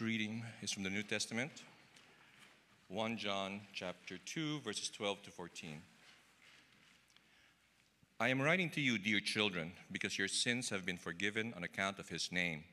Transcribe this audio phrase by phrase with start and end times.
[0.00, 1.50] reading is from the New Testament,
[2.88, 5.82] 1 John chapter 2 verses 12 to 14.
[8.18, 11.98] I am writing to you, dear children, because your sins have been forgiven on account
[11.98, 12.64] of his name.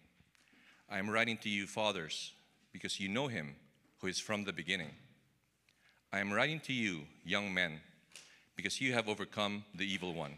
[0.90, 2.32] I am writing to you, fathers,
[2.72, 3.56] because you know him
[4.00, 4.92] who is from the beginning.
[6.14, 7.82] I am writing to you, young men,
[8.56, 10.36] because you have overcome the evil one.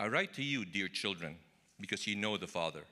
[0.00, 1.36] I write to you, dear children,
[1.78, 2.84] because you know the Father.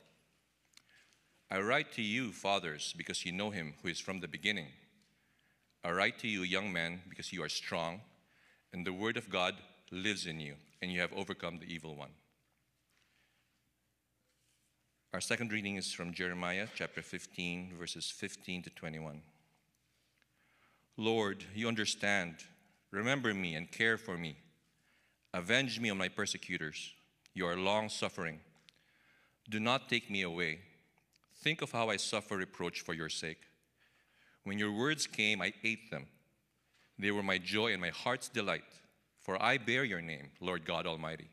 [1.51, 4.69] I write to you, fathers, because you know him who is from the beginning.
[5.83, 8.03] I write to you, young men, because you are strong,
[8.73, 9.55] and the word of God
[9.91, 12.11] lives in you, and you have overcome the evil one.
[15.13, 19.21] Our second reading is from Jeremiah chapter 15, verses 15 to 21.
[20.97, 22.37] Lord, you understand.
[22.93, 24.37] Remember me and care for me.
[25.35, 26.93] Avenge me on my persecutors.
[27.35, 28.39] You are long suffering.
[29.49, 30.61] Do not take me away.
[31.43, 33.43] Think of how I suffer reproach for your sake.
[34.45, 36.07] When your words came, I ate them.
[36.99, 38.65] They were my joy and my heart's delight,
[39.21, 41.31] for I bear your name, Lord God Almighty.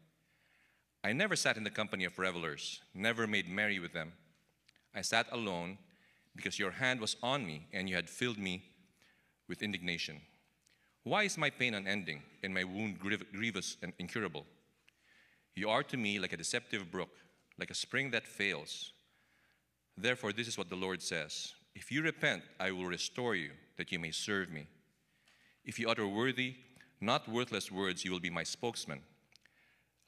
[1.04, 4.14] I never sat in the company of revelers, never made merry with them.
[4.95, 5.78] I sat alone
[6.36, 8.64] because your hand was on me and you had filled me
[9.50, 10.22] with indignation.
[11.04, 14.45] Why is my pain unending and my wound grievous and incurable?
[15.56, 17.10] You are to me like a deceptive brook,
[17.58, 18.92] like a spring that fails
[19.98, 23.92] Therefore, this is what the Lord says If you repent, I will restore you, that
[23.92, 24.67] you may serve me.
[25.66, 26.56] If you utter worthy,
[27.02, 29.02] not worthless words, you will be my spokesman.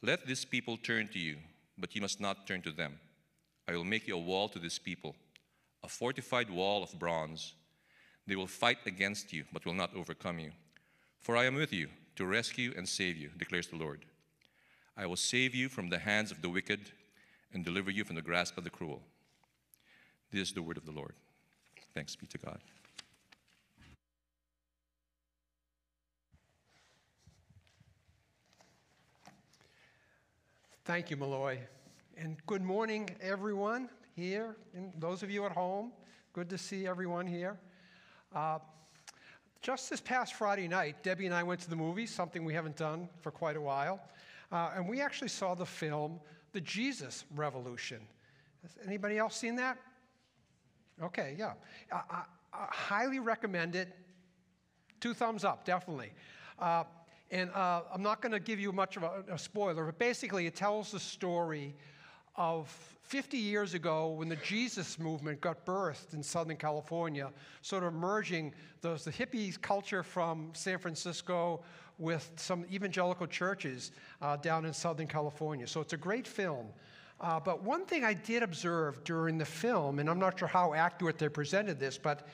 [0.02, 1.38] Let this people turn to you,
[1.78, 3.00] but you must not turn to them.
[3.68, 5.16] I will make you a wall to this people,
[5.84, 7.54] a fortified wall of bronze.
[8.26, 10.52] They will fight against you, but will not overcome you.
[11.20, 14.06] For I am with you to rescue and save you, declares the Lord.
[14.96, 16.92] I will save you from the hands of the wicked
[17.54, 19.02] and deliver you from the grasp of the cruel.
[20.32, 21.14] This is the word of the Lord.
[21.96, 22.60] Thanks be to God.
[30.86, 31.60] Thank you, Malloy.
[32.16, 35.92] And good morning, everyone here, and those of you at home.
[36.34, 37.58] Good to see everyone here.
[38.36, 38.60] Uh,
[39.64, 42.78] just this past Friday night, Debbie and I went to the movies, something we haven't
[42.78, 44.00] done for quite a while.
[44.52, 46.20] Uh, and we actually saw the film,
[46.52, 48.00] The Jesus Revolution.
[48.62, 49.78] Has anybody else seen that?
[51.02, 51.54] Okay, yeah.
[51.92, 52.24] I, I,
[52.54, 53.96] I highly recommend it.
[55.00, 56.12] Two thumbs up, definitely.
[56.58, 56.84] Uh,
[57.32, 60.48] and uh, I'm not going to give you much of a, a, spoiler, but basically
[60.48, 61.76] it tells the story
[62.36, 62.68] of
[63.04, 68.54] 50 years ago when the Jesus movement got birthed in Southern California, sort of merging
[68.82, 71.62] those, the hippie culture from San Francisco
[71.98, 75.68] with some evangelical churches uh, down in Southern California.
[75.68, 76.68] So it's a great film.
[77.22, 80.74] Uh, but one thing I did observe during the film, and I'm not sure how
[80.74, 82.28] accurate they presented this, but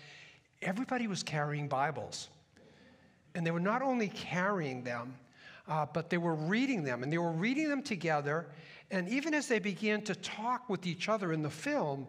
[0.61, 2.29] everybody was carrying Bibles.
[3.33, 5.15] And they were not only carrying them,
[5.67, 8.45] uh, but they were reading them, and they were reading them together.
[8.91, 12.07] And even as they began to talk with each other in the film,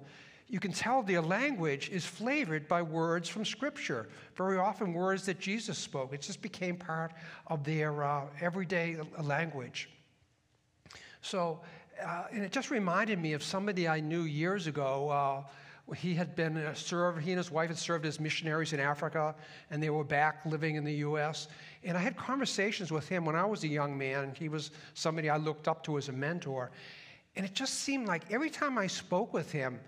[0.49, 5.41] you can tell their language is flavored by words from Scripture, very often words that
[5.41, 6.13] Jesus spoke.
[6.13, 7.13] It just became part
[7.49, 9.89] of their uh, everyday language.
[11.23, 11.61] So
[12.05, 15.09] uh, and it just reminded me of somebody I knew years ago.
[15.09, 19.35] Uh, he had been served, he and his wife had served as missionaries in Africa,
[19.71, 21.47] and they were back living in the U.S.
[21.85, 24.35] And I had conversations with him when I was a young man.
[24.37, 26.73] He was somebody I looked up to as a mentor.
[27.37, 29.79] And it just seemed like every time I spoke with him,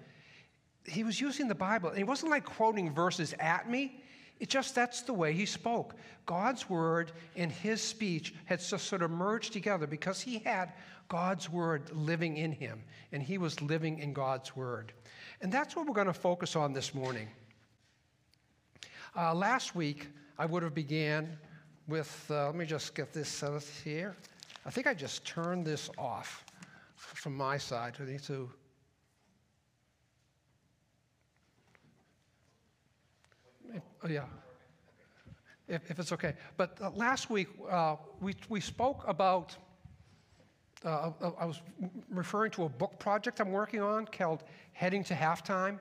[0.87, 1.89] he was using the Bible.
[1.91, 4.03] And it wasn't like quoting verses at me.
[4.41, 5.94] It just, that's the way he spoke.
[6.26, 10.72] God's word and his speech had just sort of merged together because he had
[11.09, 12.82] God's word living in him,
[13.12, 14.93] and he was living in God's word.
[15.41, 17.28] And that's what we're going to focus on this morning.
[19.16, 21.38] Uh, last week, I would have began
[21.88, 24.15] with, uh, let me just get this uh, here.
[24.66, 26.44] I think I just turned this off
[26.97, 27.94] from my side.
[28.00, 28.50] I need to.
[33.74, 34.24] Oh, yeah.
[35.66, 36.34] If, if, it's okay.
[36.56, 39.56] But uh, last week, uh, we, we spoke about
[40.84, 41.60] uh, I was
[42.10, 45.78] referring to a book project I'm working on called Heading to Halftime.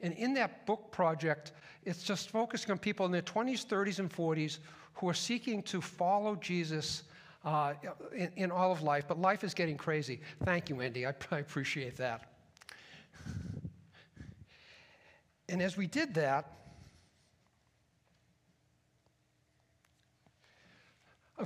[0.00, 1.52] And in that book project,
[1.84, 4.58] it's just focusing on people in their 20s, 30s, and 40s
[4.94, 7.04] who are seeking to follow Jesus
[7.44, 7.74] uh,
[8.14, 9.04] in, in, all of life.
[9.06, 10.20] But life is getting crazy.
[10.44, 11.06] Thank you, Andy.
[11.06, 12.32] I, I appreciate that.
[15.48, 16.57] And as we did that,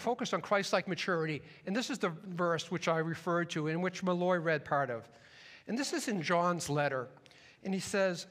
[0.00, 1.42] focused on Christ like maturity.
[1.66, 5.08] And this is the verse which I referred to, in which Malloy read part of.
[5.66, 7.08] And this is in John's letter.
[7.64, 8.26] And he says,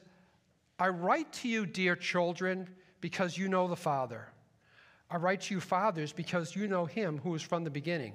[0.78, 2.68] I write to you, dear children,
[3.00, 4.28] because you know the Father.
[5.10, 8.14] I write to you, fathers, because you know him who is from the beginning.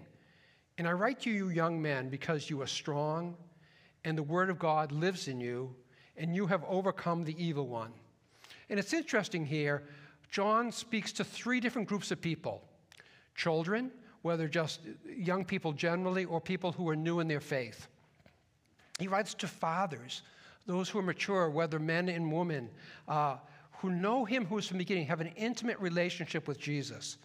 [0.78, 3.36] And I write to you, young men, because you are strong,
[4.04, 5.76] and the word of God lives in you,
[6.16, 7.94] and you have overcome the evil one.
[8.70, 9.84] And it's interesting here,
[10.30, 12.64] John speaks to three different groups of people
[13.38, 13.92] children,
[14.24, 14.82] whether just
[15.18, 17.88] young people generally, or people who are new in their faith.
[19.00, 20.24] He writes to fathers,
[20.66, 22.70] those who are mature, whether men and women,
[23.08, 23.38] uh,
[23.80, 27.18] who know him who is from the beginning, have an intimate relationship with Jesus.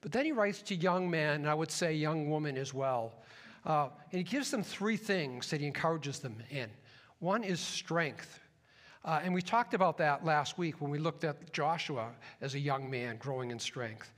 [0.00, 3.12] But then he writes to young men, and I would say young women as well.
[3.64, 6.68] Uh, and he gives them three things that he encourages them in.
[7.20, 8.40] One is strength.
[9.04, 12.08] Uh, and we talked about that last week when we looked at Joshua
[12.40, 14.12] as a young man growing in strength.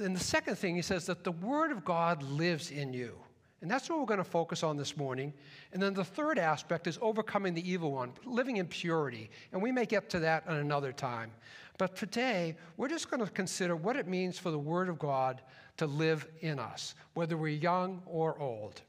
[0.00, 3.16] And the second thing, he says that the Word of God lives in you.
[3.62, 5.34] And that's what we're going to focus on this morning.
[5.72, 9.30] And then the third aspect is overcoming the evil one, living in purity.
[9.52, 11.30] And we may get to that at another time.
[11.76, 15.42] But today, we're just going to consider what it means for the Word of God
[15.76, 18.80] to live in us, whether we're young or old.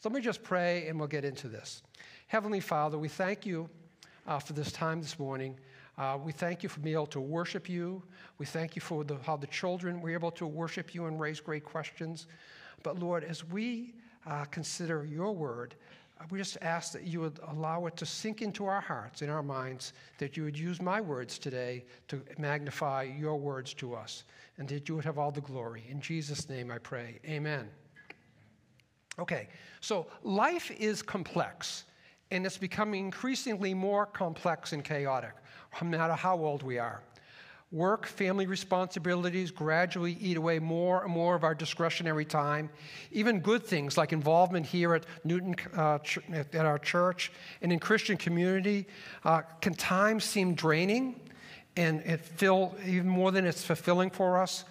[0.00, 1.82] So let me just pray and we'll get into this.
[2.28, 3.68] Heavenly Father, we thank you
[4.26, 5.56] uh, for this time this morning.
[5.98, 8.02] Uh, we thank you for being able to worship you.
[8.38, 11.38] We thank you for the, how the children were able to worship you and raise
[11.40, 12.26] great questions.
[12.82, 13.94] But Lord, as we
[14.26, 15.74] uh, consider your word,
[16.18, 19.28] uh, we just ask that you would allow it to sink into our hearts, in
[19.28, 24.24] our minds, that you would use my words today to magnify your words to us,
[24.58, 25.84] and that you would have all the glory.
[25.90, 27.18] In Jesus' name I pray.
[27.26, 27.68] Amen.
[29.18, 29.48] Okay,
[29.80, 31.84] so life is complex,
[32.30, 35.34] and it's becoming increasingly more complex and chaotic,
[35.80, 37.02] no matter how old we are.
[37.70, 42.68] Work, family responsibilities gradually eat away more and more of our discretionary time.
[43.12, 45.98] Even good things like involvement here at Newton, uh,
[46.34, 47.32] at our church
[47.62, 48.86] and in Christian community,
[49.24, 51.18] uh, can times seem draining
[51.76, 54.66] and it feel even more than it's fulfilling for us.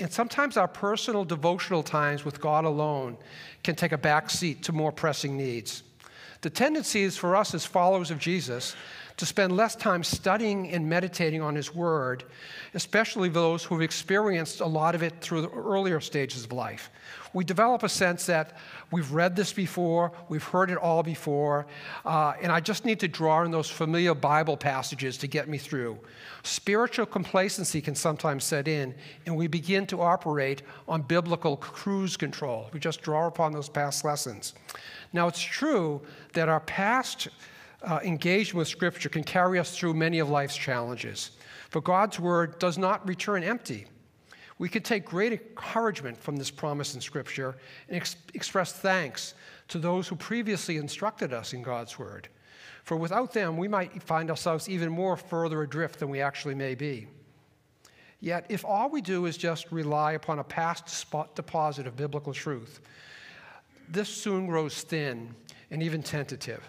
[0.00, 3.16] And sometimes our personal devotional times with God alone
[3.62, 5.84] can take a back seat to more pressing needs.
[6.40, 8.74] The tendency is for us as followers of Jesus
[9.20, 12.24] to spend less time studying and meditating on His Word,
[12.72, 16.90] especially those who've experienced a lot of it through the earlier stages of life.
[17.34, 18.56] We develop a sense that
[18.90, 21.66] we've read this before, we've heard it all before,
[22.06, 25.58] uh, and I just need to draw in those familiar Bible passages to get me
[25.58, 25.98] through.
[26.42, 28.94] Spiritual complacency can sometimes set in,
[29.26, 32.70] and we begin to operate on biblical cruise control.
[32.72, 34.54] We just draw upon those past lessons.
[35.12, 36.00] Now, it's true
[36.32, 37.28] that our past
[37.82, 41.32] uh, engagement with Scripture can carry us through many of life's challenges.
[41.70, 43.86] For God's Word does not return empty.
[44.58, 47.56] We can take great encouragement from this promise in Scripture
[47.88, 49.34] and ex- express thanks
[49.68, 52.28] to those who previously instructed us in God's Word.
[52.84, 56.74] For without them, we might find ourselves even more further adrift than we actually may
[56.74, 57.06] be.
[58.20, 62.34] Yet, if all we do is just rely upon a past spot deposit of biblical
[62.34, 62.80] truth,
[63.88, 65.34] this soon grows thin
[65.70, 66.62] and even tentative.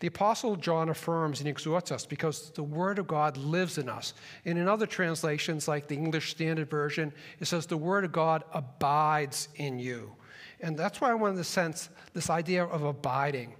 [0.00, 4.14] The Apostle John affirms and exhorts us because the Word of God lives in us.
[4.44, 8.44] And in other translations, like the English Standard Version, it says the Word of God
[8.52, 10.12] abides in you.
[10.60, 13.54] And that's why I wanted to sense this idea of abiding.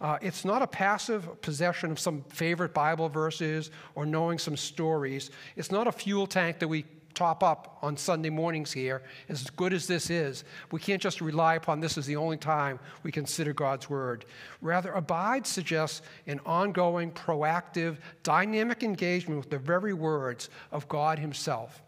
[0.00, 5.30] Uh, it's not a passive possession of some favorite Bible verses or knowing some stories.
[5.56, 9.72] It's not a fuel tank that we top up on Sunday mornings here, as good
[9.72, 13.52] as this is, we can't just rely upon this as the only time we consider
[13.52, 14.24] God's Word.
[14.60, 21.82] Rather, abide suggests an ongoing, proactive, dynamic engagement with the very words of God Himself.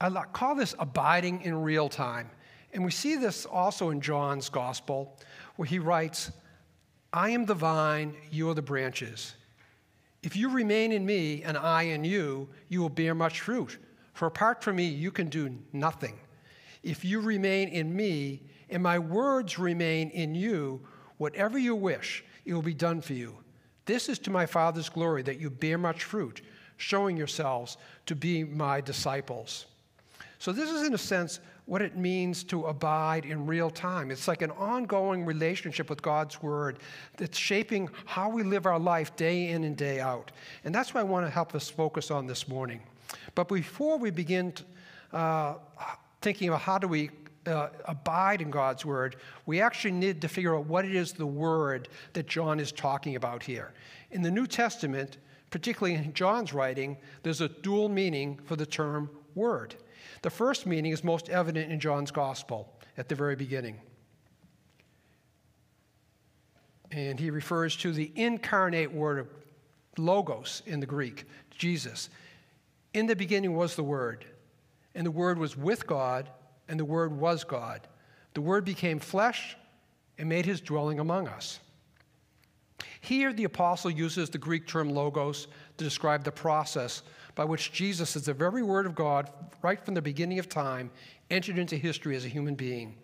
[0.00, 2.30] I call this abiding in real time.
[2.72, 5.18] And we see this also in John's Gospel,
[5.56, 6.30] where he writes,
[7.12, 9.34] I am the vine, you are the branches.
[10.22, 13.78] If you remain in me and I in you, you will bear much fruit.
[14.12, 16.18] For apart from me, you can do nothing.
[16.82, 20.80] If you remain in me and my words remain in you,
[21.16, 23.36] whatever you wish, it will be done for you.
[23.86, 26.42] This is to my Father's glory that you bear much fruit,
[26.76, 29.66] showing yourselves to be my disciples.
[30.38, 34.10] So, this is, in a sense, what it means to abide in real time.
[34.10, 36.80] It's like an ongoing relationship with God's Word
[37.16, 40.32] that's shaping how we live our life day in and day out.
[40.64, 42.80] And that's what I want to help us focus on this morning.
[43.36, 44.52] But before we begin
[45.12, 45.54] uh,
[46.20, 47.10] thinking about how do we
[47.46, 49.14] uh, abide in God's Word,
[49.46, 53.14] we actually need to figure out what it is the Word that John is talking
[53.14, 53.74] about here.
[54.10, 55.18] In the New Testament,
[55.50, 59.76] particularly in John's writing, there's a dual meaning for the term Word.
[60.22, 63.80] The first meaning is most evident in John's Gospel at the very beginning.
[66.90, 69.28] And he refers to the incarnate Word of
[69.96, 72.10] logos in the Greek, Jesus.
[72.94, 74.24] In the beginning was the Word,
[74.94, 76.28] and the Word was with God,
[76.68, 77.86] and the Word was God.
[78.34, 79.56] The Word became flesh
[80.18, 81.60] and made his dwelling among us.
[83.00, 85.46] Here, the apostle uses the Greek term logos
[85.78, 87.02] to describe the process
[87.34, 89.30] by which Jesus, as the very Word of God,
[89.62, 90.90] right from the beginning of time,
[91.30, 92.96] entered into history as a human being.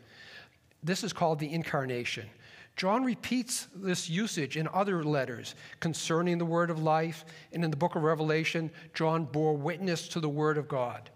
[0.82, 2.28] This is called the incarnation.
[2.76, 7.76] John repeats this usage in other letters concerning the word of life, and in the
[7.76, 11.08] book of Revelation, John bore witness to the word of God.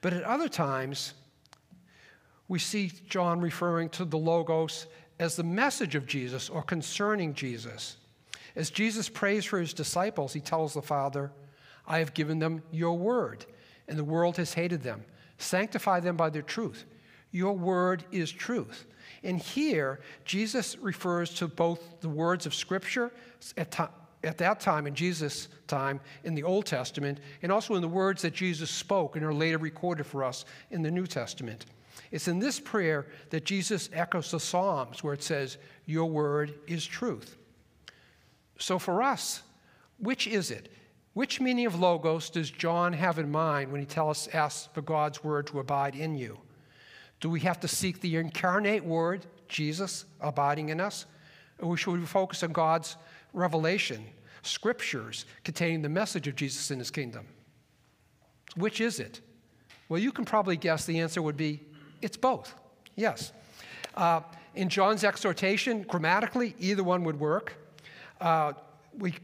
[0.00, 1.14] But at other times,
[2.48, 4.86] we see John referring to the Logos
[5.20, 7.96] as the message of Jesus or concerning Jesus.
[8.56, 11.30] As Jesus prays for his disciples, he tells the Father,
[11.86, 13.46] I have given them your word,
[13.88, 15.04] and the world has hated them.
[15.38, 16.84] Sanctify them by their truth.
[17.32, 18.86] Your word is truth.
[19.22, 23.12] And here, Jesus refers to both the words of Scripture
[23.56, 23.78] at,
[24.24, 28.22] at that time, in Jesus' time, in the Old Testament, and also in the words
[28.22, 31.66] that Jesus spoke and are later recorded for us in the New Testament.
[32.10, 36.84] It's in this prayer that Jesus echoes the Psalms where it says, Your word is
[36.84, 37.36] truth.
[38.58, 39.42] So for us,
[39.98, 40.72] which is it?
[41.12, 44.82] Which meaning of logos does John have in mind when he tells us, asks for
[44.82, 46.38] God's word to abide in you?
[47.20, 51.06] Do we have to seek the incarnate word, Jesus, abiding in us?
[51.58, 52.96] Or should we focus on God's
[53.32, 54.04] revelation,
[54.42, 57.26] scriptures containing the message of Jesus in his kingdom?
[58.56, 59.20] Which is it?
[59.88, 61.60] Well, you can probably guess the answer would be
[62.00, 62.54] it's both.
[62.94, 63.32] Yes.
[63.94, 64.20] Uh,
[64.54, 67.54] in John's exhortation, grammatically, either one would work.
[68.20, 68.52] Uh,
[68.96, 69.14] we,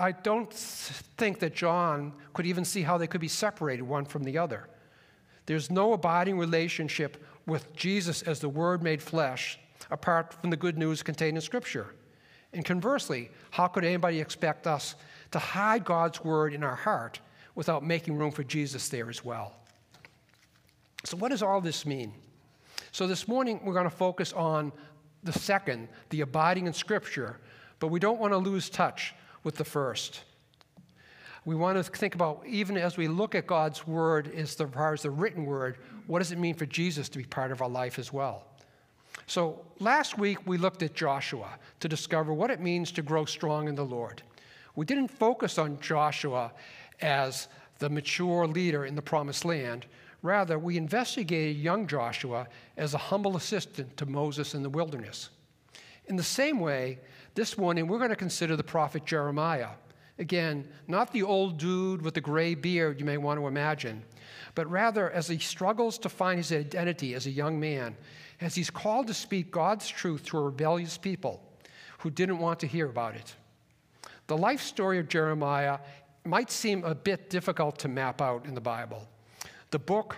[0.00, 4.24] I don't think that John could even see how they could be separated one from
[4.24, 4.66] the other.
[5.44, 9.58] There's no abiding relationship with Jesus as the Word made flesh
[9.90, 11.94] apart from the good news contained in Scripture.
[12.54, 14.94] And conversely, how could anybody expect us
[15.32, 17.20] to hide God's Word in our heart
[17.54, 19.54] without making room for Jesus there as well?
[21.04, 22.14] So, what does all this mean?
[22.90, 24.72] So, this morning we're going to focus on
[25.24, 27.38] the second, the abiding in Scripture,
[27.80, 30.22] but we don't want to lose touch with the first.
[31.44, 35.02] We want to think about, even as we look at God's Word as far as
[35.02, 37.98] the written Word, what does it mean for Jesus to be part of our life
[37.98, 38.44] as well?
[39.26, 43.68] So, last week we looked at Joshua to discover what it means to grow strong
[43.68, 44.22] in the Lord.
[44.76, 46.52] We didn't focus on Joshua
[47.00, 49.86] as the mature leader in the promised land.
[50.22, 55.30] Rather, we investigated young Joshua as a humble assistant to Moses in the wilderness.
[56.06, 56.98] In the same way,
[57.34, 59.70] this morning we're going to consider the prophet Jeremiah.
[60.18, 64.02] Again, not the old dude with the gray beard you may want to imagine,
[64.54, 67.96] but rather as he struggles to find his identity as a young man,
[68.40, 71.42] as he's called to speak God's truth to a rebellious people
[71.98, 73.34] who didn't want to hear about it.
[74.26, 75.78] The life story of Jeremiah
[76.24, 79.08] might seem a bit difficult to map out in the Bible.
[79.70, 80.16] The book,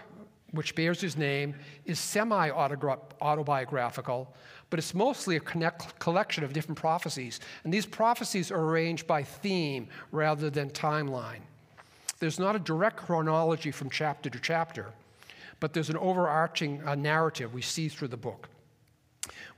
[0.50, 1.54] which bears his name,
[1.84, 4.34] is semi autobiographical,
[4.72, 7.40] but it's mostly a connect, collection of different prophecies.
[7.62, 11.42] And these prophecies are arranged by theme rather than timeline.
[12.20, 14.86] There's not a direct chronology from chapter to chapter,
[15.60, 18.48] but there's an overarching uh, narrative we see through the book.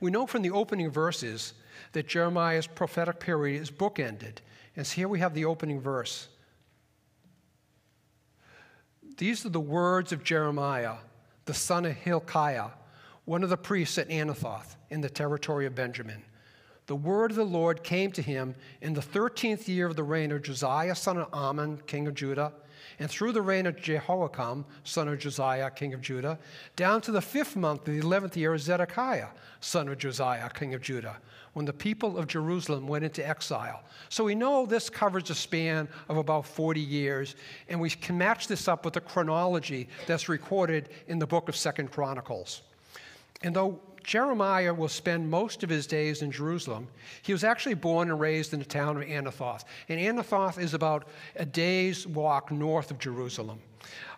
[0.01, 1.53] We know from the opening verses
[1.93, 4.39] that Jeremiah's prophetic period is bookended.
[4.75, 6.27] And so here we have the opening verse.
[9.15, 10.95] These are the words of Jeremiah,
[11.45, 12.71] the son of Hilkiah,
[13.23, 16.23] one of the priests at Anathoth in the territory of Benjamin.
[16.87, 20.31] The word of the Lord came to him in the 13th year of the reign
[20.31, 22.53] of Josiah, son of Amon, king of Judah,
[22.99, 26.37] and through the reign of Jehoiakim, son of Josiah, king of Judah,
[26.75, 30.75] down to the fifth month of the 11th year of Zedekiah, son of Josiah, king
[30.75, 31.17] of Judah,
[31.53, 33.81] when the people of Jerusalem went into exile.
[34.09, 37.35] So we know this covers a span of about 40 years,
[37.67, 41.55] and we can match this up with the chronology that's recorded in the book of
[41.55, 42.61] Second Chronicles.
[43.41, 46.87] And though Jeremiah will spend most of his days in Jerusalem.
[47.23, 49.63] He was actually born and raised in the town of Anathoth.
[49.89, 53.59] And Anathoth is about a day's walk north of Jerusalem.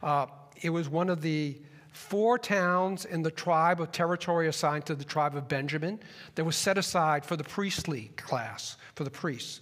[0.04, 0.26] Uh,
[0.62, 1.56] it was one of the
[1.94, 6.02] four towns in the tribe of territory assigned to the tribe of Benjamin
[6.36, 9.62] that was set aside for the priestly class, for the priests.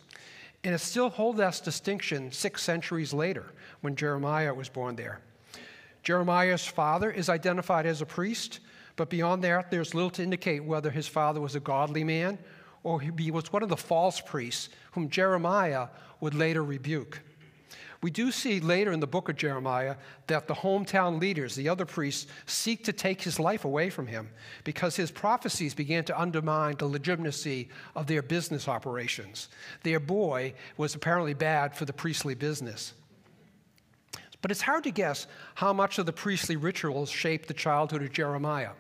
[0.63, 3.46] And it still holds that distinction six centuries later
[3.82, 5.22] when Jeremiah was born there.
[6.01, 8.60] Jeremiah's father is identified as a priest,
[8.96, 12.38] but beyond that, there's little to indicate whether his father was a godly man
[12.84, 15.88] or he was one of the false priests whom Jeremiah
[16.22, 17.22] would later rebuke.
[18.02, 19.96] We do see later in the book of Jeremiah
[20.28, 24.30] that the hometown leaders, the other priests, seek to take his life away from him
[24.64, 29.50] because his prophecies began to undermine the legitimacy of their business operations.
[29.82, 32.94] Their boy was apparently bad for the priestly business.
[34.44, 35.25] But it's hard to guess
[35.56, 38.74] how much of the priestly rituals shaped the childhood of Jeremiah.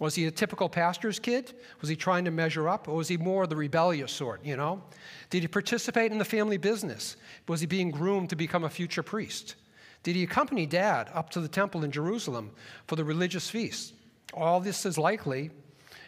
[0.00, 1.52] Was he a typical pastor's kid?
[1.80, 2.88] Was he trying to measure up?
[2.88, 4.82] Or was he more of the rebellious sort, you know?
[5.28, 7.16] Did he participate in the family business?
[7.46, 9.56] Was he being groomed to become a future priest?
[10.02, 12.50] Did he accompany dad up to the temple in Jerusalem
[12.86, 13.92] for the religious feast?
[14.32, 15.50] All this is likely,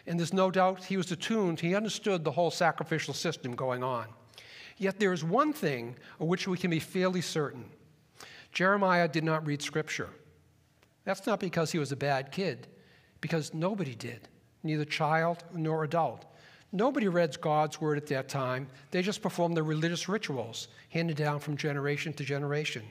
[0.07, 4.07] and there's no doubt he was attuned, he understood the whole sacrificial system going on.
[4.77, 7.65] Yet there is one thing of which we can be fairly certain
[8.51, 10.09] Jeremiah did not read Scripture.
[11.05, 12.67] That's not because he was a bad kid,
[13.23, 14.27] because nobody did,
[14.63, 16.25] neither child nor adult.
[16.73, 18.67] Nobody read God's word at that time.
[18.91, 22.83] They just performed the religious rituals handed down from generation to generation.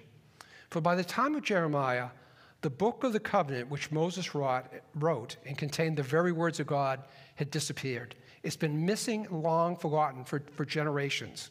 [0.71, 2.09] For by the time of Jeremiah,
[2.63, 7.01] the book of the covenant, which Moses wrote and contained the very words of God,
[7.35, 8.15] had disappeared.
[8.43, 11.51] It's been missing, long forgotten for, for generations.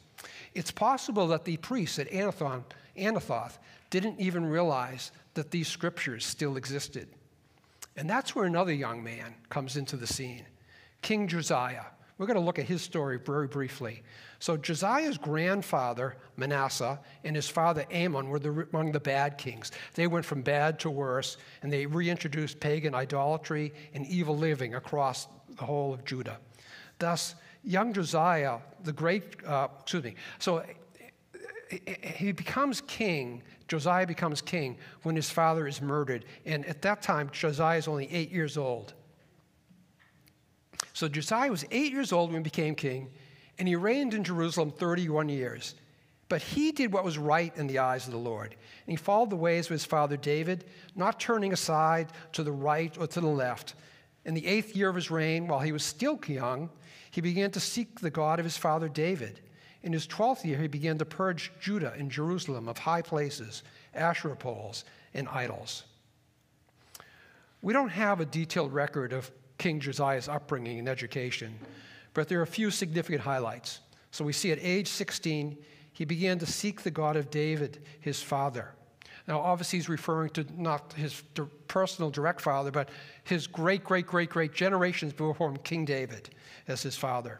[0.56, 2.64] It's possible that the priests at Anathon,
[2.98, 3.60] Anathoth
[3.92, 7.10] didn't even realize that these scriptures still existed.
[7.98, 10.46] And that's where another young man comes into the scene
[11.02, 11.86] King Josiah.
[12.18, 14.04] We're going to look at his story very briefly.
[14.38, 19.72] So, Josiah's grandfather, Manasseh, and his father, Amon, were the, among the bad kings.
[19.96, 25.28] They went from bad to worse, and they reintroduced pagan idolatry and evil living across
[25.58, 26.38] the whole of Judah.
[27.00, 27.34] Thus,
[27.64, 30.64] young Josiah, the great, uh, excuse me, so
[32.04, 36.26] he becomes king, Josiah becomes king when his father is murdered.
[36.46, 38.94] And at that time, Josiah is only eight years old.
[40.94, 43.10] So Josiah was eight years old when he became king,
[43.58, 45.76] and he reigned in Jerusalem 31 years.
[46.28, 48.56] But he did what was right in the eyes of the Lord.
[48.86, 52.98] And he followed the ways of his father David, not turning aside to the right
[52.98, 53.76] or to the left.
[54.26, 56.70] In the eighth year of his reign, while he was still young,
[57.10, 59.42] he began to seek the God of his father David.
[59.84, 64.36] In his 12th year, he began to purge Judah and Jerusalem of high places, Asherah
[64.36, 65.84] poles, and idols.
[67.62, 71.58] We don't have a detailed record of King Josiah's upbringing and education,
[72.14, 73.80] but there are a few significant highlights.
[74.12, 75.58] So we see at age 16,
[75.94, 78.72] he began to seek the God of David, his father.
[79.28, 81.22] Now, obviously, he's referring to not his
[81.68, 82.90] personal direct father, but
[83.24, 86.30] his great, great, great, great generations before him, King David,
[86.68, 87.40] as his father.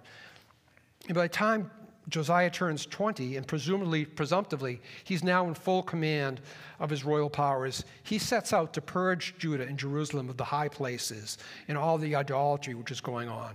[1.08, 1.72] And by the time
[2.10, 6.42] Josiah turns 20, and presumably, presumptively, he's now in full command
[6.80, 7.86] of his royal powers.
[8.04, 11.38] He sets out to purge Judah and Jerusalem of the high places
[11.68, 13.54] and all the idolatry which is going on.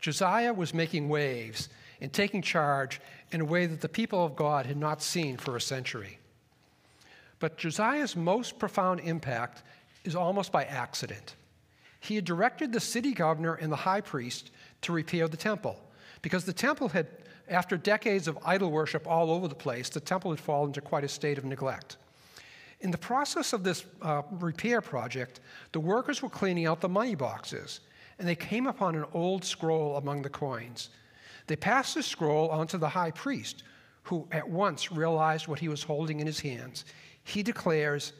[0.00, 1.68] Josiah was making waves
[2.00, 5.56] and taking charge in a way that the people of God had not seen for
[5.56, 6.18] a century.
[7.38, 9.62] But Josiah's most profound impact
[10.04, 11.36] is almost by accident.
[12.00, 14.50] He had directed the city governor and the high priest
[14.82, 15.78] to repair the temple
[16.22, 17.06] because the temple had,
[17.48, 21.04] after decades of idol worship all over the place, the temple had fallen into quite
[21.04, 21.98] a state of neglect.
[22.80, 25.40] In the process of this uh, repair project,
[25.72, 27.80] the workers were cleaning out the money boxes,
[28.18, 30.90] and they came upon an old scroll among the coins.
[31.46, 33.64] They passed the scroll on to the high priest,
[34.04, 36.84] who at once realized what he was holding in his hands.
[37.24, 38.12] He declares,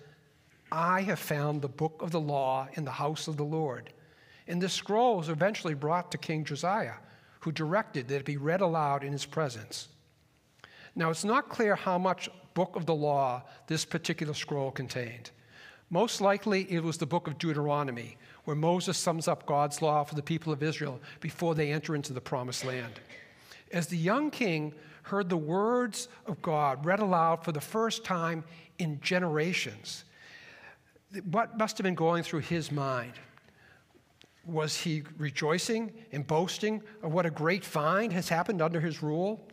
[0.71, 3.93] I have found the book of the law in the house of the Lord.
[4.47, 6.95] And this scroll was eventually brought to King Josiah,
[7.43, 9.89] who directed that it be read aloud in his presence.
[10.95, 15.31] Now, it's not clear how much book of the law this particular scroll contained.
[15.91, 20.15] Most likely, it was the book of Deuteronomy, where Moses sums up God's law for
[20.15, 23.01] the people of Israel before they enter into the promised land.
[23.73, 28.45] As the young king heard the words of God read aloud for the first time
[28.79, 30.05] in generations,
[31.31, 33.15] what must have been going through his mind?
[34.45, 39.49] Was he rejoicing and boasting of what a great find has happened under his rule?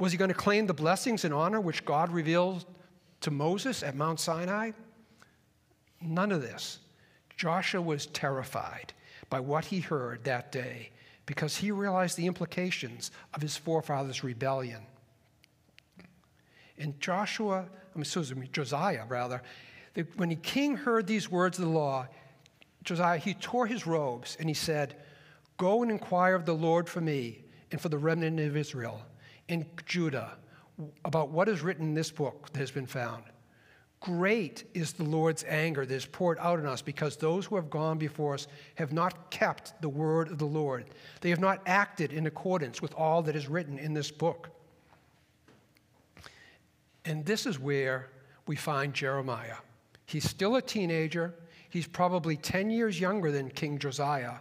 [0.00, 2.64] Was he going to claim the blessings and honor which God revealed
[3.20, 4.72] to Moses at Mount Sinai?
[6.00, 6.80] None of this.
[7.36, 8.92] Joshua was terrified
[9.30, 10.90] by what he heard that day
[11.26, 14.82] because he realized the implications of his forefathers' rebellion.
[16.78, 19.42] And Joshua, I'm excuse me, Josiah rather,
[20.16, 22.08] when the king heard these words of the law,
[22.84, 24.96] Josiah, he tore his robes and he said,
[25.56, 29.00] Go and inquire of the Lord for me and for the remnant of Israel
[29.48, 30.36] in Judah
[31.04, 33.24] about what is written in this book that has been found.
[34.00, 37.70] Great is the Lord's anger that is poured out on us because those who have
[37.70, 40.84] gone before us have not kept the word of the Lord.
[41.22, 44.50] They have not acted in accordance with all that is written in this book.
[47.06, 48.10] And this is where
[48.46, 49.56] we find Jeremiah.
[50.04, 51.34] He's still a teenager.
[51.74, 54.36] He's probably 10 years younger than King Josiah.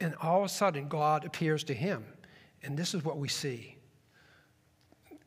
[0.00, 2.04] And all of a sudden, God appears to him.
[2.62, 3.78] And this is what we see.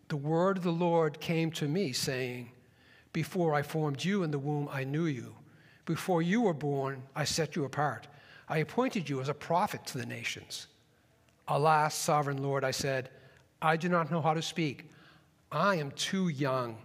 [0.10, 2.51] The word of the Lord came to me, saying,
[3.12, 5.34] Before I formed you in the womb, I knew you.
[5.86, 8.08] Before you were born, I set you apart.
[8.47, 10.67] I appointed you as a prophet to the nations.
[11.47, 13.10] Alas, sovereign Lord, I said,
[13.63, 14.91] I do not know how to speak.
[15.51, 16.77] I am too young.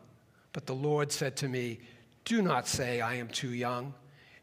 [0.54, 1.78] But the Lord said to me,
[2.24, 3.92] Do not say, I am too young.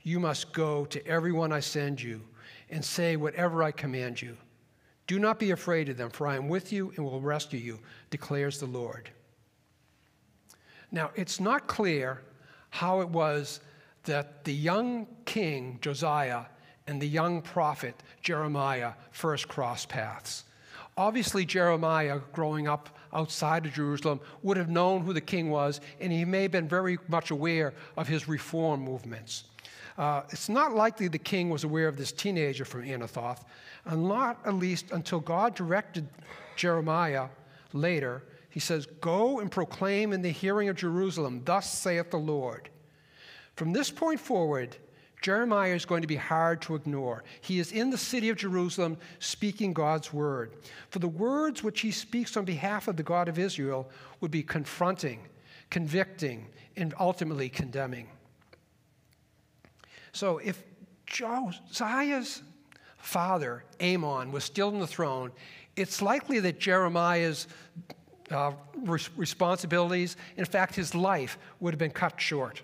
[0.04, 2.22] You must go to everyone I send you
[2.70, 4.38] and say whatever I command you.
[5.08, 7.80] Do not be afraid of them, for I am with you and will rescue you,
[8.10, 9.10] declares the Lord.
[10.92, 12.22] Now, it's not clear
[12.70, 13.60] how it was
[14.04, 16.46] that the young king, Josiah,
[16.88, 20.44] and the young prophet, Jeremiah, first crossed paths.
[20.98, 26.12] Obviously, Jeremiah, growing up outside of Jerusalem, would have known who the king was, and
[26.12, 29.46] he may have been very much aware of his reform movements.
[29.98, 33.44] Uh, it's not likely the king was aware of this teenager from Anathoth,
[33.86, 36.08] and not at least until God directed
[36.56, 37.28] Jeremiah
[37.74, 38.24] later.
[38.50, 42.70] He says, Go and proclaim in the hearing of Jerusalem, Thus saith the Lord.
[43.56, 44.76] From this point forward,
[45.22, 47.24] Jeremiah is going to be hard to ignore.
[47.40, 50.52] He is in the city of Jerusalem speaking God's word.
[50.90, 54.44] For the words which he speaks on behalf of the God of Israel would be
[54.44, 55.22] confronting,
[55.70, 58.08] convicting, and ultimately condemning.
[60.14, 60.64] So if
[61.06, 62.42] Josiah's
[62.98, 65.32] father, Amon, was still on the throne,
[65.76, 67.48] it's likely that Jeremiah's
[68.32, 68.52] uh,
[69.16, 72.62] responsibilities, in fact, his life, would have been cut short.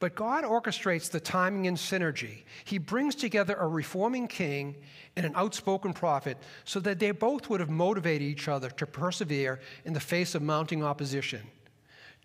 [0.00, 2.44] But God orchestrates the timing and synergy.
[2.64, 4.76] He brings together a reforming king
[5.16, 9.60] and an outspoken prophet so that they both would have motivated each other to persevere
[9.84, 11.42] in the face of mounting opposition.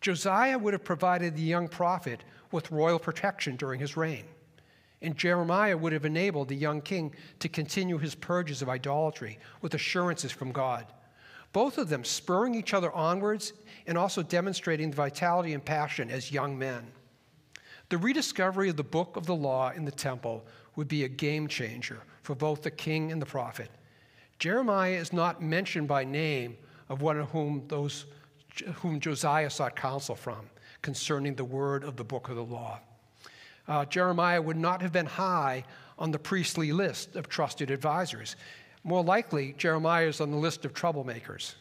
[0.01, 4.25] Josiah would have provided the young prophet with royal protection during his reign.
[5.03, 9.73] And Jeremiah would have enabled the young king to continue his purges of idolatry with
[9.73, 10.85] assurances from God.
[11.51, 13.53] Both of them spurring each other onwards
[13.85, 16.87] and also demonstrating the vitality and passion as young men.
[17.89, 20.45] The rediscovery of the book of the law in the temple
[20.77, 23.69] would be a game changer for both the king and the prophet.
[24.39, 26.57] Jeremiah is not mentioned by name
[26.89, 28.05] of one of whom those
[28.75, 30.49] whom Josiah sought counsel from
[30.81, 32.79] concerning the word of the book of the law.
[33.67, 35.63] Uh, Jeremiah would not have been high
[35.97, 38.35] on the priestly list of trusted advisors.
[38.83, 41.55] More likely, Jeremiah is on the list of troublemakers.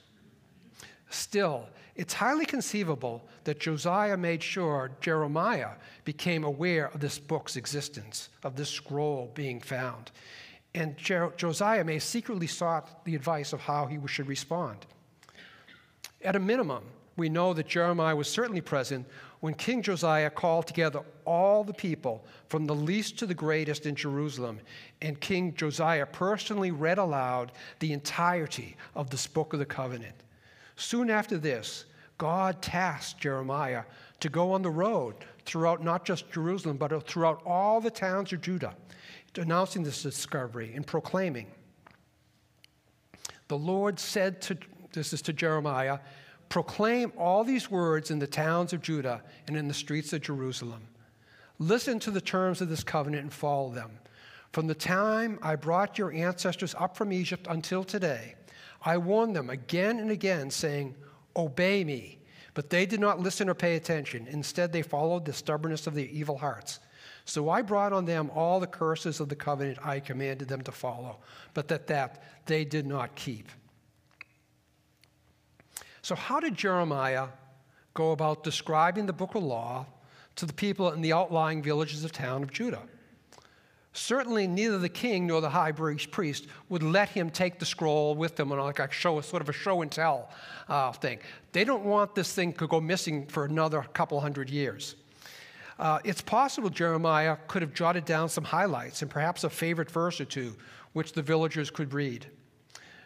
[1.11, 5.73] Still, it's highly conceivable that Josiah made sure Jeremiah
[6.05, 10.11] became aware of this book's existence, of this scroll being found.
[10.75, 14.87] And Jer- Josiah may have secretly sought the advice of how he should respond.
[16.23, 16.85] At a minimum,
[17.17, 19.07] we know that Jeremiah was certainly present
[19.43, 23.97] when King Josiah called together all the people, from the least to the greatest in
[23.97, 24.61] Jerusalem,
[25.01, 27.51] and King Josiah personally read aloud
[27.81, 30.15] the entirety of this book of the covenant.
[30.77, 31.87] Soon after this,
[32.19, 33.83] God tasked Jeremiah
[34.21, 38.43] to go on the road throughout not just Jerusalem, but throughout all the towns of
[38.43, 38.77] Judah,
[39.37, 41.49] announcing this discovery and proclaiming.
[43.49, 44.57] The Lord said to,
[44.93, 45.99] this is to Jeremiah,
[46.53, 50.83] proclaim all these words in the towns of Judah and in the streets of Jerusalem.
[51.59, 53.93] Listen to the terms of this covenant and follow them.
[54.53, 58.35] From the time I brought your ancestors up from Egypt until today,
[58.83, 60.95] I warned them again and again, saying,
[61.35, 62.19] Obey me.
[62.53, 64.27] But they did not listen or pay attention.
[64.27, 66.81] Instead, they followed the stubbornness of their evil hearts.
[67.25, 70.73] So I brought on them all the curses of the covenant I commanded them to
[70.73, 71.21] follow,
[71.55, 73.49] but that that they did not keep.
[76.03, 77.29] So how did Jeremiah
[77.95, 79.87] go about describing the book of law
[80.37, 82.83] to the people in the outlying villages of town of Judah?
[83.95, 88.37] Certainly, neither the king nor the high priest would let him take the scroll with
[88.37, 90.31] them on like a show, sort of a show and tell
[90.69, 91.19] uh, thing.
[91.53, 94.97] They don't want this thing to go missing for another couple hundred years.
[95.79, 100.21] Uh, it's possible Jeremiah could have jotted down some highlights and perhaps a favorite verse
[100.21, 100.57] or two,
[100.95, 102.27] which the villagers could read.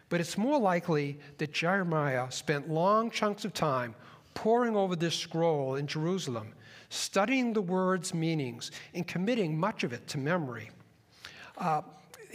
[0.08, 3.94] But it's more likely that Jeremiah spent long chunks of time
[4.34, 6.52] poring over this scroll in Jerusalem,
[6.90, 10.70] studying the words' meanings, and committing much of it to memory.
[11.58, 11.82] Uh,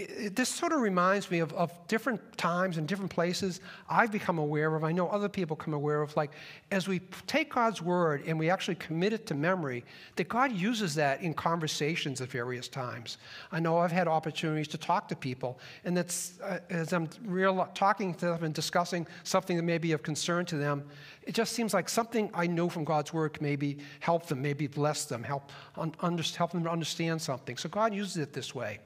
[0.02, 4.38] it, this sort of reminds me of, of different times and different places I've become
[4.38, 4.84] aware of.
[4.84, 6.16] I know other people come aware of.
[6.16, 6.32] Like,
[6.72, 9.84] as we take God's word and we actually commit it to memory,
[10.16, 13.18] that God uses that in conversations at various times.
[13.52, 17.68] I know I've had opportunities to talk to people, and that's uh, as I'm real,
[17.74, 20.84] talking to them and discussing something that may be of concern to them,
[21.24, 24.68] it just seems like something I know from God's word can maybe help them, maybe
[24.68, 27.58] bless them, help, un- under, help them understand something.
[27.58, 28.80] So God uses it this way.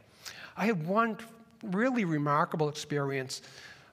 [0.58, 1.18] I had one
[1.63, 3.41] really remarkable experience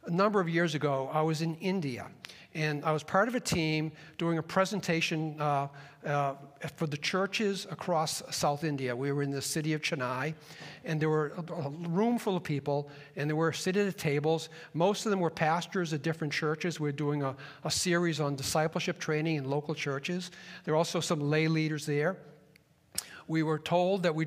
[0.07, 1.11] a number of years ago.
[1.12, 2.07] I was in India,
[2.55, 5.68] and I was part of a team doing a presentation uh,
[6.07, 6.35] uh,
[6.77, 8.94] for the churches across South India.
[8.94, 10.35] We were in the city of Chennai,
[10.85, 14.48] and there were a, room full of people, and they were sitting at tables.
[14.72, 16.79] Most of them were pastors at different churches.
[16.79, 20.31] We were doing a, a series on discipleship training in local churches.
[20.64, 22.16] There were also some lay leaders there.
[23.28, 24.26] We were told that, we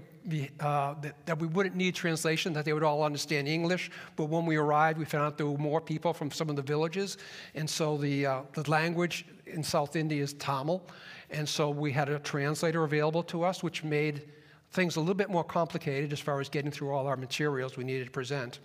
[0.60, 3.92] uh, that, that, we wouldn't need translation, that they would all understand English.
[4.16, 6.62] But when we arrived, we found out there were more people from some of the
[6.62, 7.18] villages.
[7.54, 10.82] And so the, uh, the language in South India is Tamil.
[11.30, 14.30] And so we had a translator available to us, which made
[14.72, 17.84] things a little bit more complicated as far as getting through all our materials we
[17.84, 18.60] needed to present.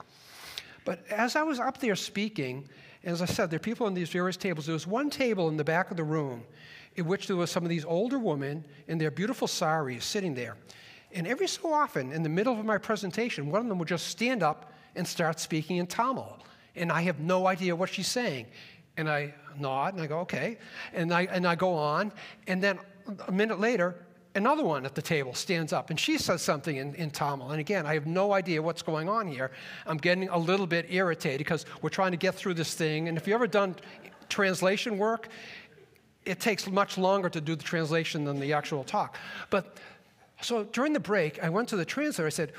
[0.85, 2.69] But as I was up there speaking,
[3.05, 4.67] as I said, there are people on these various tables.
[4.67, 6.45] There was one table in the back of the room
[7.01, 10.57] in which there was some of these older women in their beautiful saris sitting there.
[11.13, 14.07] And every so often, in the middle of my presentation, one of them would just
[14.07, 16.39] stand up and start speaking in Tamil.
[16.77, 18.47] And I have no idea what she's saying.
[18.97, 20.59] And I nod and I go, okay.
[20.93, 22.13] And I, and I go on.
[22.47, 22.79] And then
[23.27, 23.97] a minute later,
[24.35, 27.51] another one at the table stands up and she says something in, in Tamil.
[27.51, 29.51] And again, I have no idea what's going on here.
[29.87, 33.09] I'm getting a little bit irritated because we're trying to get through this thing.
[33.09, 33.75] And if you've ever done
[34.29, 35.29] translation work,
[36.25, 39.17] it takes much longer to do the translation than the actual talk.
[39.49, 39.79] But
[40.43, 42.27] so during the break, I went to the translator.
[42.27, 42.53] I said,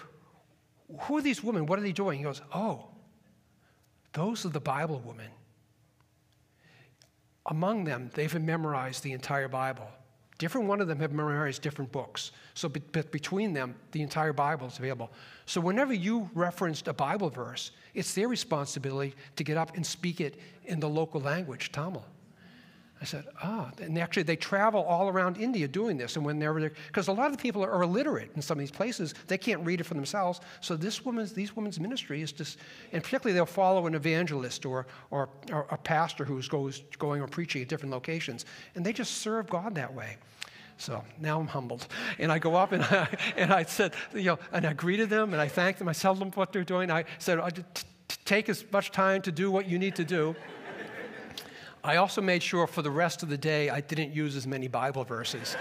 [1.02, 1.66] Who are these women?
[1.66, 2.18] What are they doing?
[2.18, 2.88] He goes, Oh,
[4.14, 5.30] those are the Bible women.
[7.48, 9.88] Among them, they've memorized the entire Bible.
[10.38, 12.32] Different one of them have memorized different books.
[12.56, 12.80] So be,
[13.12, 15.12] between them, the entire Bible is available.
[15.46, 20.20] So whenever you referenced a Bible verse, it's their responsibility to get up and speak
[20.20, 22.04] it in the local language, Tamil.
[23.02, 26.18] I said, ah, and actually they travel all around India doing this.
[26.18, 28.60] And when they're there, because a lot of the people are illiterate in some of
[28.60, 30.40] these places, they can't read it for themselves.
[30.62, 32.60] So this woman's, these women's ministry is just,
[32.92, 37.28] and particularly they'll follow an evangelist or, or, or a pastor who's goes, going or
[37.28, 38.46] preaching at different locations.
[38.76, 40.18] And they just serve God that way.
[40.78, 41.88] So now I'm humbled.
[42.20, 45.34] And I go up and I, and I said, you know, and I greeted them
[45.34, 45.88] and I thanked them.
[45.88, 46.92] I tell them what they're doing.
[46.92, 47.66] I said,
[48.26, 50.36] take as much time to do what you need to do.
[51.84, 54.68] I also made sure for the rest of the day I didn't use as many
[54.68, 55.56] Bible verses.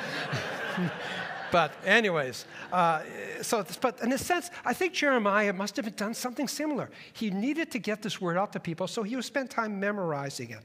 [1.53, 3.03] but anyways, uh,
[3.41, 6.91] so but in a sense, I think Jeremiah must have done something similar.
[7.15, 10.51] He needed to get this word out to people, so he would spend time memorizing
[10.51, 10.61] it.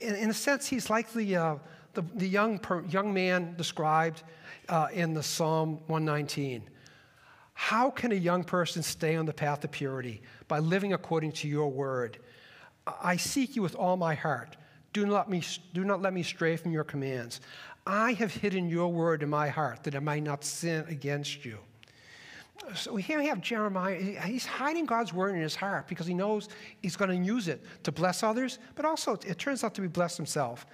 [0.00, 1.56] In, in a sense, he's like the uh,
[1.92, 4.24] the, the, young per, young man described
[4.68, 6.62] uh, in the Psalm 119.
[7.52, 11.48] How can a young person stay on the path of purity by living according to
[11.48, 12.18] your word?
[13.00, 14.56] I seek you with all my heart.
[14.94, 15.42] Do not, me,
[15.74, 17.40] do not let me stray from your commands.
[17.86, 21.58] I have hidden your word in my heart that I might not sin against you.
[22.74, 23.96] So here we have Jeremiah.
[23.96, 26.48] He's hiding God's word in his heart because he knows
[26.80, 29.88] he's going to use it to bless others, but also it turns out to be
[29.88, 30.64] blessed himself.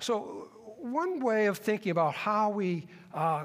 [0.00, 0.48] So,
[0.78, 3.44] one way of thinking about how we uh,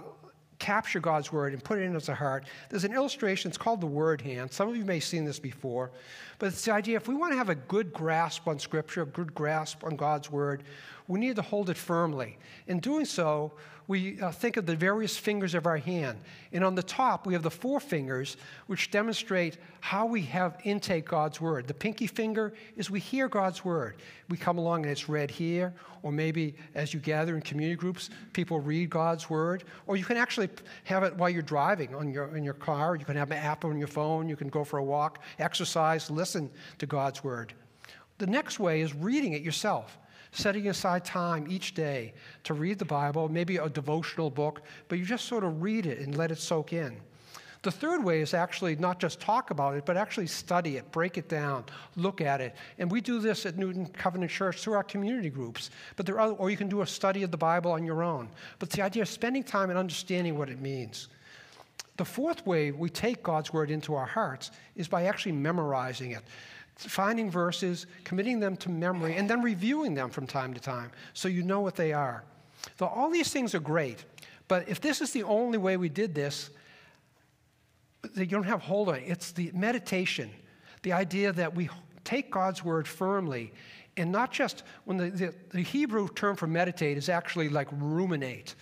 [0.60, 2.46] capture God's word and put it into our heart.
[2.70, 4.52] There's an illustration, it's called the word hand.
[4.52, 5.92] Some of you may have seen this before,
[6.40, 9.06] but it's the idea if we want to have a good grasp on Scripture, a
[9.06, 10.64] good grasp on God's word,
[11.08, 12.38] we need to hold it firmly.
[12.68, 13.54] In doing so,
[13.88, 16.20] we uh, think of the various fingers of our hand.
[16.52, 18.36] And on the top, we have the four fingers,
[18.68, 21.68] which demonstrate how we have intake God's word.
[21.68, 23.96] The pinky finger is we hear God's word.
[24.30, 28.10] We come along and it's read here, or maybe as you gather in community groups,
[28.34, 29.64] people read God's word.
[29.86, 30.50] Or you can actually
[30.84, 32.98] have it while you're driving on your, in your car.
[32.98, 34.28] You can have an app on your phone.
[34.28, 37.54] You can go for a walk, exercise, listen to God's word.
[38.18, 39.98] The next way is reading it yourself
[40.38, 45.06] setting aside time each day to read the Bible, maybe a devotional book, but you
[45.06, 46.96] just sort of read it and let it soak in.
[47.64, 51.18] The third way is actually not just talk about it, but actually study it, break
[51.18, 52.56] it down, look at it.
[52.78, 55.72] And we do this at Newton Covenant Church through our community groups.
[55.96, 58.30] But there are, or you can do a study of the Bible on your own.
[58.60, 61.10] But the idea of spending time and understanding what it means.
[61.98, 66.22] The fourth way we take God's word into our hearts is by actually memorizing it
[66.78, 71.28] finding verses, committing them to memory, and then reviewing them from time to time so
[71.28, 72.24] you know what they are.
[72.78, 74.04] So, all these things are great,
[74.48, 76.50] but if this is the only way we did this,
[78.16, 79.04] you don't have hold on it.
[79.08, 80.30] It's the meditation,
[80.84, 81.70] the idea that we
[82.04, 83.52] take God's word firmly
[83.98, 88.56] and not just when the, the, the Hebrew term for meditate is actually like ruminate.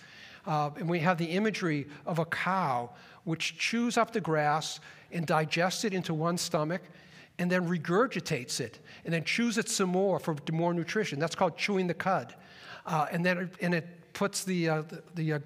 [0.46, 2.90] Uh, and we have the imagery of a cow
[3.24, 4.80] which chews up the grass
[5.12, 6.82] and digests it into one stomach
[7.38, 11.18] and then regurgitates it and then chews it some more for more nutrition.
[11.18, 12.34] That's called chewing the cud.
[12.86, 15.38] Uh, and then it, and it puts the, uh, the, the uh,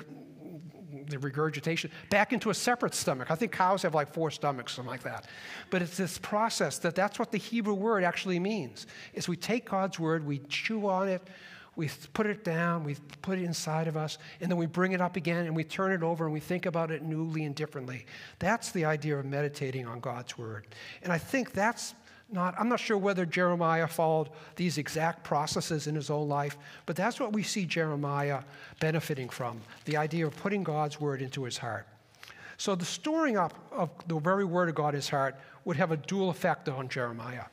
[1.09, 3.31] the regurgitation back into a separate stomach.
[3.31, 5.26] I think cows have like four stomachs, something like that.
[5.70, 8.87] But it's this process that that's what the Hebrew word actually means.
[9.14, 11.22] Is we take God's word, we chew on it,
[11.77, 15.01] we put it down, we put it inside of us, and then we bring it
[15.01, 18.07] up again and we turn it over and we think about it newly and differently.
[18.39, 20.67] That's the idea of meditating on God's word.
[21.03, 21.95] And I think that's
[22.33, 26.57] not, I'm not sure whether Jeremiah followed these exact processes in his own life,
[26.87, 28.43] but that's what we see Jeremiah
[28.79, 31.87] benefiting from the idea of putting God's word into his heart.
[32.57, 35.93] So the storing up of the very word of God in his heart would have
[35.93, 37.45] a dual effect on Jeremiah.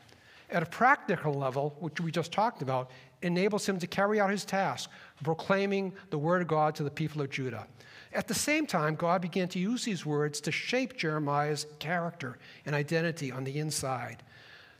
[0.49, 4.45] At a practical level, which we just talked about, enables him to carry out his
[4.45, 4.89] task,
[5.23, 7.67] proclaiming the word of God to the people of Judah.
[8.13, 12.75] At the same time, God began to use these words to shape Jeremiah's character and
[12.75, 14.23] identity on the inside.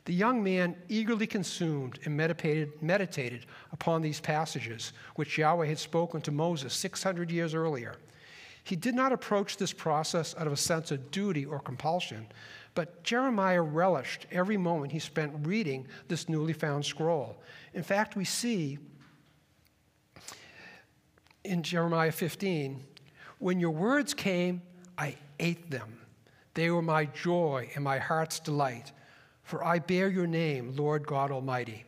[0.06, 6.22] The young man eagerly consumed and meditated, meditated upon these passages, which Yahweh had spoken
[6.22, 7.96] to Moses 600 years earlier.
[8.64, 12.26] He did not approach this process out of a sense of duty or compulsion,
[12.78, 17.42] but Jeremiah relished every moment he spent reading this newly found scroll.
[17.74, 18.78] In fact, we see
[21.42, 22.80] in Jeremiah 15
[23.40, 24.62] when your words came,
[24.96, 25.98] I ate them.
[26.54, 28.92] They were my joy and my heart's delight
[29.42, 31.84] for I bear your name, Lord God Almighty.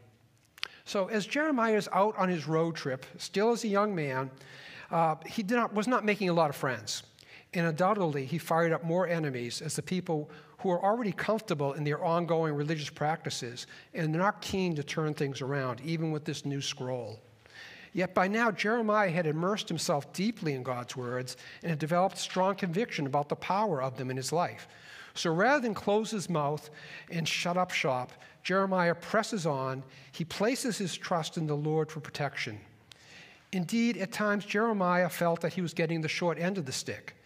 [0.86, 4.28] So, as Jeremiah is out on his road trip, still as a young man,
[4.90, 7.04] uh, he not, was not making a lot of friends.
[7.52, 11.84] And undoubtedly, he fired up more enemies as the people who are already comfortable in
[11.84, 16.60] their ongoing religious practices and not keen to turn things around, even with this new
[16.60, 17.18] scroll.
[17.92, 22.54] Yet by now, Jeremiah had immersed himself deeply in God's words and had developed strong
[22.54, 24.68] conviction about the power of them in his life.
[25.14, 26.70] So rather than close his mouth
[27.10, 28.12] and shut up shop,
[28.44, 29.82] Jeremiah presses on.
[30.12, 32.60] He places his trust in the Lord for protection.
[33.52, 37.16] Indeed, at times, Jeremiah felt that he was getting the short end of the stick.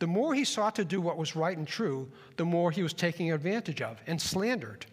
[0.00, 2.92] The more he sought to do what was right and true, the more he was
[2.92, 4.86] taken advantage of and slandered.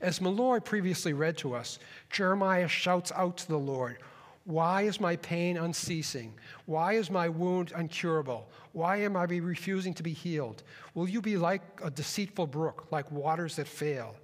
[0.00, 1.78] As Malloy previously read to us,
[2.10, 3.98] Jeremiah shouts out to the Lord,
[4.44, 6.34] why is my pain unceasing?
[6.66, 8.48] Why is my wound incurable?
[8.72, 10.62] Why am I refusing to be healed?
[10.94, 14.16] Will you be like a deceitful brook, like waters that fail?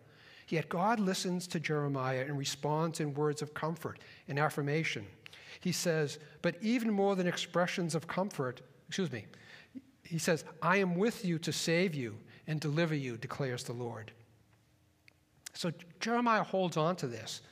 [0.49, 5.07] Yet God listens to Jeremiah and responds in words of comfort and affirmation.
[5.61, 9.27] He says, But even more than expressions of comfort, excuse me,
[10.09, 12.17] he says, I am with you to save you
[12.47, 14.13] and deliver you, declares the Lord.
[15.55, 17.43] So Jeremiah holds on to this.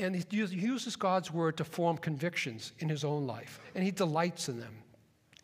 [0.00, 4.48] And he uses God's word to form convictions in his own life, and he delights
[4.48, 4.74] in them.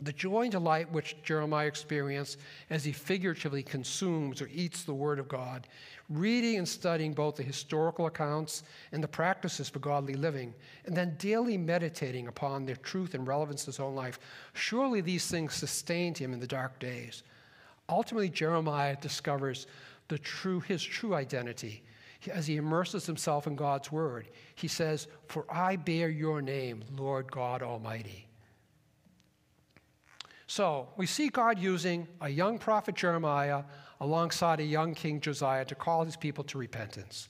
[0.03, 2.39] The joy and delight which Jeremiah experienced
[2.71, 5.67] as he figuratively consumes or eats the Word of God,
[6.09, 10.55] reading and studying both the historical accounts and the practices for godly living,
[10.87, 14.19] and then daily meditating upon their truth and relevance to his own life,
[14.55, 17.23] surely these things sustained him in the dark days.
[17.89, 19.67] Ultimately, Jeremiah discovers
[20.09, 21.83] the true, his true identity
[22.29, 24.29] as he immerses himself in God's word.
[24.55, 28.27] He says, For I bear your name, Lord God Almighty.
[30.51, 33.63] So we see God using a young prophet Jeremiah
[34.01, 37.29] alongside a young king Josiah to call his people to repentance.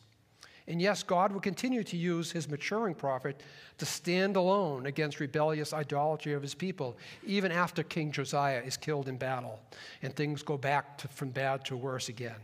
[0.66, 3.42] And yes, God will continue to use his maturing prophet
[3.76, 9.06] to stand alone against rebellious idolatry of his people, even after King Josiah is killed
[9.06, 9.60] in battle
[10.00, 12.40] and things go back to, from bad to worse again.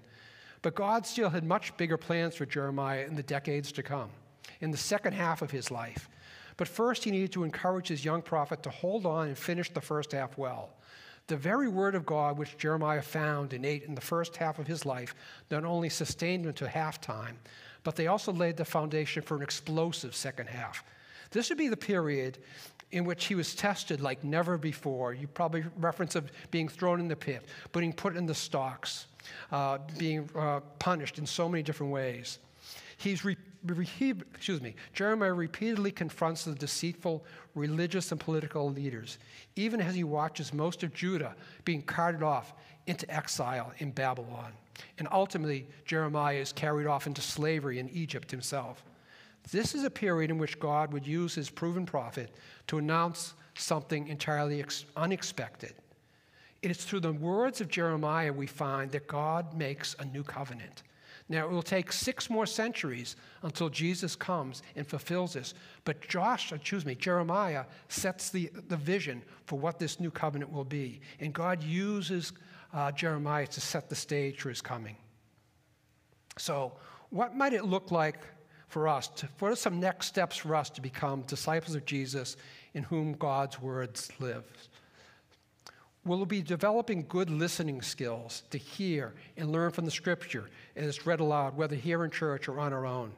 [0.60, 4.10] But God still had much bigger plans for Jeremiah in the decades to come,
[4.60, 6.10] in the second half of his life.
[6.56, 9.80] But first, he needed to encourage his young prophet to hold on and finish the
[9.80, 10.70] first half well.
[11.26, 14.66] The very word of God which Jeremiah found and ate in the first half of
[14.66, 15.14] his life
[15.50, 17.34] not only sustained him to halftime,
[17.82, 20.84] but they also laid the foundation for an explosive second half.
[21.30, 22.38] This would be the period
[22.92, 25.12] in which he was tested like never before.
[25.12, 29.06] You probably reference of being thrown in the pit, being put in the stocks,
[29.50, 32.38] uh, being uh, punished in so many different ways.
[32.96, 33.36] He's re-
[33.70, 37.24] excuse me, Jeremiah repeatedly confronts the deceitful
[37.54, 39.18] religious and political leaders,
[39.56, 42.54] even as he watches most of Judah being carted off
[42.86, 44.52] into exile in Babylon.
[44.98, 48.84] And ultimately, Jeremiah is carried off into slavery in Egypt himself.
[49.50, 52.34] This is a period in which God would use his proven prophet
[52.66, 55.74] to announce something entirely ex- unexpected
[56.62, 60.82] It is through the words of Jeremiah we find that God makes a new covenant.
[61.28, 65.54] Now, it will take six more centuries until Jesus comes and fulfills this.
[65.84, 70.64] But Josh, excuse me, Jeremiah sets the, the vision for what this new covenant will
[70.64, 71.00] be.
[71.18, 72.32] And God uses
[72.72, 74.96] uh, Jeremiah to set the stage for his coming.
[76.38, 76.74] So,
[77.10, 78.18] what might it look like
[78.68, 79.08] for us?
[79.08, 82.36] To, what are some next steps for us to become disciples of Jesus
[82.74, 84.44] in whom God's words live?
[86.06, 91.04] We'll be developing good listening skills to hear and learn from the scripture as it's
[91.04, 93.10] read aloud, whether here in church or on our own.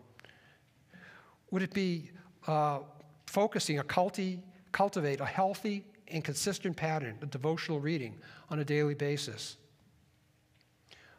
[1.51, 2.11] Would it be
[2.47, 2.79] uh,
[3.27, 4.39] focusing, a culti,
[4.73, 8.15] cultivate a healthy and consistent pattern of devotional reading
[8.49, 9.59] on a daily basis?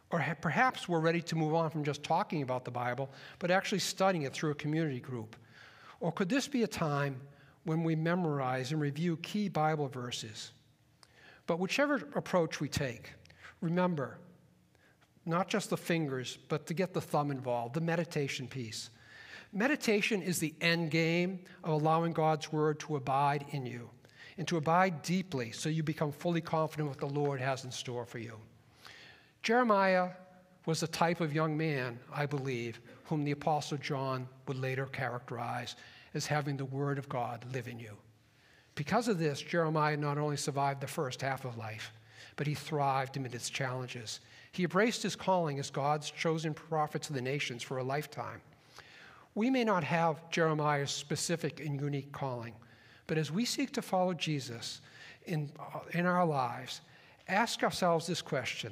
[0.10, 3.78] Or perhaps we're ready to move on from just talking about the Bible, but actually
[3.78, 5.36] studying it through a community group.
[6.00, 7.22] Or could this be a time
[7.64, 10.50] when we memorize and review key Bible verses?
[11.50, 13.12] But whichever approach we take,
[13.60, 14.20] remember,
[15.26, 18.92] not just the fingers, but to get the thumb involved, the meditation piece.
[19.52, 23.90] Meditation is the end game of allowing God's word to abide in you
[24.38, 28.06] and to abide deeply so you become fully confident what the Lord has in store
[28.06, 28.36] for you.
[29.42, 30.10] Jeremiah
[30.68, 35.76] was the type of young man, I believe, whom the Apostle John would later characterize
[36.14, 37.98] as having the Word of God live in you.
[38.80, 41.92] Because of this, Jeremiah not only survived the first half of life,
[42.38, 44.22] but he thrived amid its challenges.
[44.54, 48.40] He embraced his calling as God's chosen prophet to the nations for a lifetime.
[49.36, 52.54] We may not have Jeremiah's specific and unique calling,
[53.06, 54.80] but as we seek to follow Jesus
[55.26, 56.80] in, uh, in our lives,
[57.28, 58.72] ask ourselves this question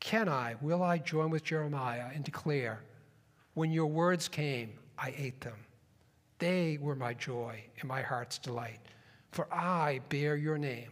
[0.00, 2.80] can I, will I join with Jeremiah and declare,
[3.54, 5.64] When your words came, I ate them.
[6.40, 8.80] They were my joy and my heart's delight.
[9.30, 10.90] For I bear your name,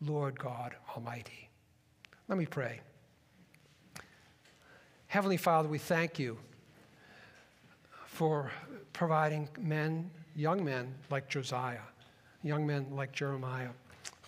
[0.00, 1.48] Lord God Almighty.
[2.28, 2.80] Let me pray.
[5.06, 6.38] Heavenly Father, we thank you
[8.06, 8.50] for
[8.92, 11.78] providing men, young men like Josiah,
[12.42, 13.70] young men like Jeremiah,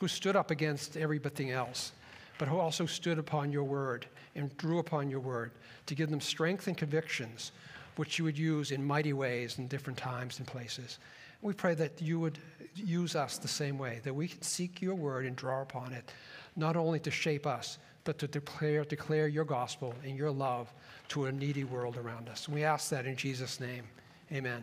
[0.00, 1.92] who stood up against everything else,
[2.38, 5.50] but who also stood upon your word and drew upon your word
[5.86, 7.52] to give them strength and convictions
[7.96, 10.98] which you would use in mighty ways in different times and places.
[11.42, 12.38] We pray that you would
[12.74, 16.12] use us the same way, that we can seek your word and draw upon it,
[16.56, 20.72] not only to shape us, but to declare, declare your gospel and your love
[21.08, 22.48] to a needy world around us.
[22.48, 23.84] We ask that in Jesus' name.
[24.32, 24.62] Amen.